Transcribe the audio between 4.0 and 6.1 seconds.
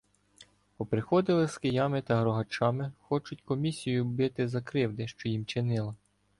бити за кривди, що їм чинила.